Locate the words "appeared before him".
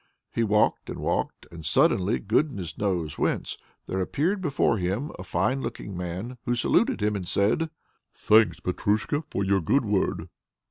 4.01-5.11